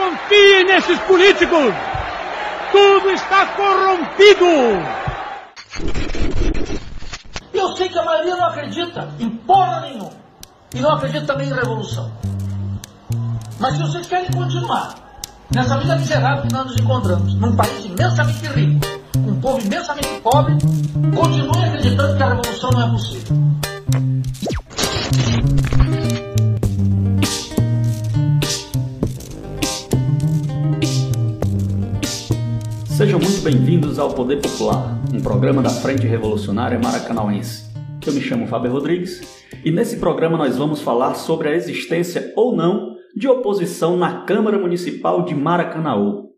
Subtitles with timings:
[0.00, 1.74] confiem nesses políticos!
[2.72, 4.46] Tudo está corrompido!
[7.52, 10.12] Eu sei que a maioria não acredita em porra nenhuma.
[10.74, 12.10] E não acredita também em revolução.
[13.58, 14.94] Mas se vocês querem continuar
[15.52, 18.86] nessa vida miserável que nós nos encontramos, num país imensamente rico,
[19.18, 20.56] um povo imensamente pobre,
[21.14, 23.36] continuem acreditando que a revolução não é possível.
[33.00, 37.72] Sejam muito bem-vindos ao Poder Popular, um programa da Frente Revolucionária Maracanauense.
[38.06, 42.54] Eu me chamo Fábio Rodrigues e nesse programa nós vamos falar sobre a existência ou
[42.54, 46.28] não de oposição na Câmara Municipal de Maracanaú.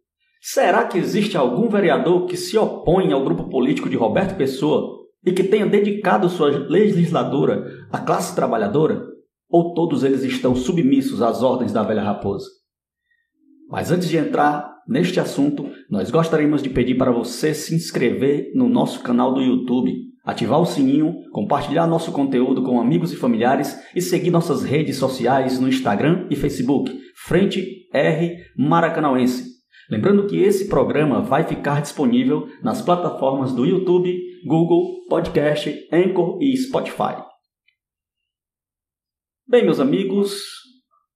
[0.40, 5.32] Será que existe algum vereador que se opõe ao grupo político de Roberto Pessoa e
[5.32, 9.02] que tenha dedicado sua legislatura à classe trabalhadora?
[9.50, 12.46] Ou todos eles estão submissos às ordens da velha raposa?
[13.68, 18.66] Mas antes de entrar neste assunto, nós gostaríamos de pedir para você se inscrever no
[18.66, 19.92] nosso canal do YouTube,
[20.24, 25.60] ativar o sininho, compartilhar nosso conteúdo com amigos e familiares e seguir nossas redes sociais
[25.60, 26.90] no Instagram e Facebook,
[27.26, 29.44] Frente R Maracanauense.
[29.90, 36.56] Lembrando que esse programa vai ficar disponível nas plataformas do YouTube, Google, Podcast, Anchor e
[36.56, 37.22] Spotify.
[39.46, 40.40] Bem, meus amigos,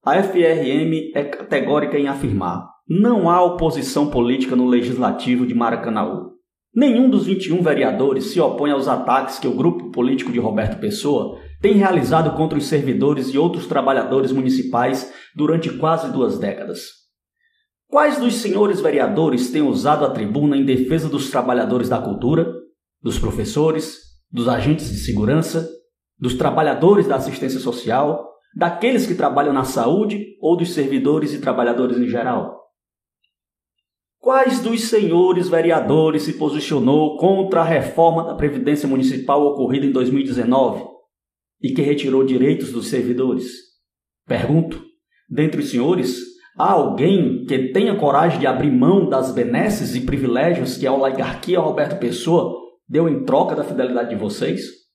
[0.05, 6.37] a FRM é categórica em afirmar não há oposição política no legislativo de Maracanaú.
[6.75, 11.41] Nenhum dos 21 vereadores se opõe aos ataques que o grupo político de Roberto Pessoa
[11.61, 16.81] tem realizado contra os servidores e outros trabalhadores municipais durante quase duas décadas.
[17.89, 22.47] Quais dos senhores vereadores têm usado a tribuna em defesa dos trabalhadores da cultura,
[23.03, 23.97] dos professores,
[24.31, 25.69] dos agentes de segurança,
[26.19, 31.97] dos trabalhadores da assistência social, daqueles que trabalham na saúde ou dos servidores e trabalhadores
[31.97, 32.66] em geral?
[34.19, 40.85] Quais dos senhores vereadores se posicionou contra a reforma da Previdência Municipal ocorrida em 2019
[41.63, 43.47] e que retirou direitos dos servidores?
[44.27, 44.83] Pergunto,
[45.31, 46.19] dentre os senhores,
[46.59, 51.61] há alguém que tenha coragem de abrir mão das benesses e privilégios que a oligarquia
[51.61, 52.53] Roberto Pessoa
[52.89, 54.87] deu em troca da fidelidade de vocês?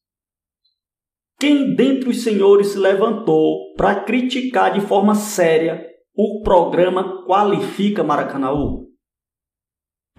[1.39, 5.83] Quem dentre os senhores se levantou para criticar de forma séria
[6.15, 8.90] o programa Qualifica Maracanaú?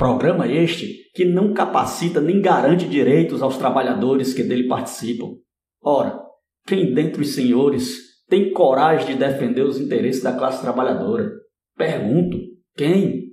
[0.02, 5.36] Programa este que não capacita nem garante direitos aos trabalhadores que dele participam.
[5.80, 6.18] Ora,
[6.66, 7.98] quem dentre os senhores
[8.28, 11.30] tem coragem de defender os interesses da classe trabalhadora?
[11.76, 12.36] Pergunto,
[12.76, 13.28] quem?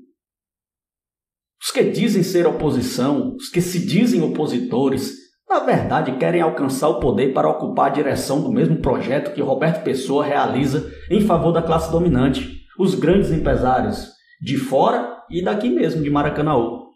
[1.60, 5.16] Os que dizem ser oposição, os que se dizem opositores,
[5.50, 9.84] na verdade querem alcançar o poder para ocupar a direção do mesmo projeto que Roberto
[9.84, 14.08] Pessoa realiza em favor da classe dominante, os grandes empresários,
[14.40, 16.90] de fora e daqui mesmo, de Maracanaú.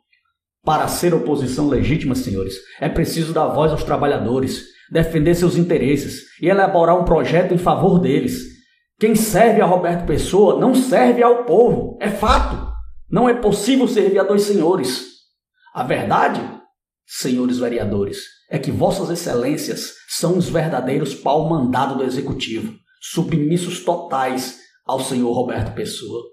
[0.63, 6.47] Para ser oposição legítima, senhores, é preciso dar voz aos trabalhadores, defender seus interesses e
[6.47, 8.45] elaborar um projeto em favor deles.
[8.99, 12.72] Quem serve a Roberto Pessoa não serve ao povo, é fato.
[13.09, 15.03] Não é possível servir a dois senhores.
[15.73, 16.41] A verdade,
[17.05, 24.99] senhores vereadores, é que vossas excelências são os verdadeiros pau-mandado do executivo, submissos totais ao
[24.99, 26.32] senhor Roberto Pessoa.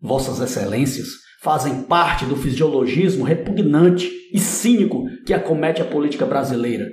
[0.00, 1.08] Vossas Excelências
[1.42, 6.86] fazem parte do fisiologismo repugnante e cínico que acomete a política brasileira.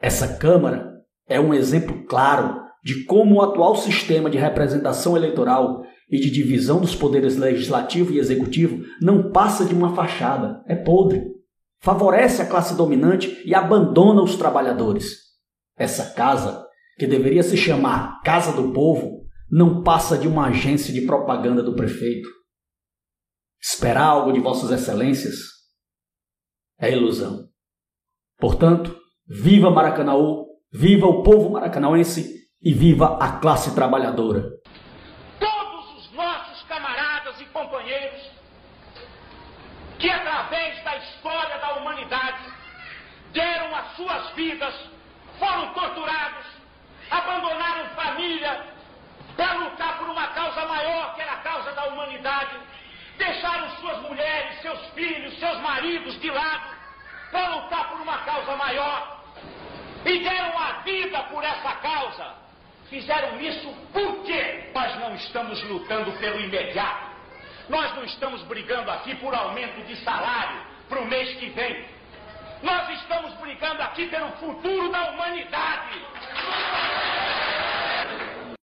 [0.00, 0.86] Essa Câmara
[1.26, 6.80] é um exemplo claro de como o atual sistema de representação eleitoral e de divisão
[6.80, 11.22] dos poderes legislativo e executivo não passa de uma fachada, é podre.
[11.80, 15.16] Favorece a classe dominante e abandona os trabalhadores.
[15.76, 16.64] Essa casa,
[16.98, 21.74] que deveria se chamar Casa do Povo, não passa de uma agência de propaganda do
[21.74, 22.28] prefeito.
[23.60, 25.36] Esperar algo de Vossas Excelências
[26.78, 27.48] é ilusão.
[28.38, 34.48] Portanto, viva Maracanaú, viva o povo maracanauense e viva a classe trabalhadora.
[35.40, 38.30] Todos os nossos camaradas e companheiros
[39.98, 42.52] que, através da história da humanidade,
[43.32, 44.74] deram as suas vidas,
[45.38, 46.46] foram torturados,
[47.10, 48.77] abandonaram família,
[49.38, 52.56] para lutar por uma causa maior, que era a causa da humanidade.
[53.16, 56.76] Deixaram suas mulheres, seus filhos, seus maridos de lado
[57.30, 59.22] para lutar por uma causa maior.
[60.04, 62.34] E deram a vida por essa causa.
[62.90, 67.06] Fizeram isso porque nós não estamos lutando pelo imediato.
[67.68, 71.86] Nós não estamos brigando aqui por aumento de salário para o mês que vem.
[72.62, 76.02] Nós estamos brigando aqui pelo futuro da humanidade.